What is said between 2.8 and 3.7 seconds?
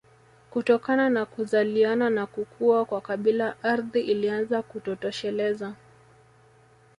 kwa kabila